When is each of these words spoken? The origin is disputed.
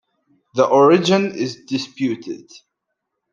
The 0.55 0.65
origin 0.65 1.35
is 1.35 1.57
disputed. 1.65 2.49